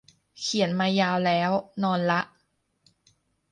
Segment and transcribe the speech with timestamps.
[0.39, 1.51] เขียนมายาวแล้ว
[1.83, 2.21] นอนละ